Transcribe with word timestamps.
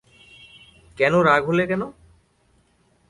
কেন 0.97 1.13
রাগ 1.19 1.41
হলে 1.47 1.63
কেন? 1.67 1.81